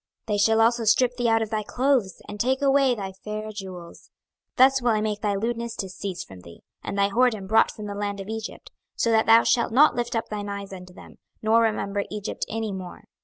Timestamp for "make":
5.01-5.21